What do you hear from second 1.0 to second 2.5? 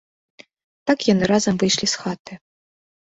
яны разам выйшлі з хаты.